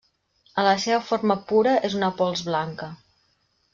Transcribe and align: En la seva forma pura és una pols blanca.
En 0.61 0.65
la 0.67 0.71
seva 0.85 1.03
forma 1.09 1.37
pura 1.51 1.75
és 1.91 1.99
una 1.99 2.13
pols 2.23 2.43
blanca. 2.49 2.89